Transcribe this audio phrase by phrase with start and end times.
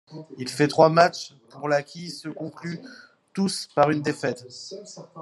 [0.39, 2.81] Il fait trois matchs pour la qui se concluent
[3.33, 4.47] tous par une défaite.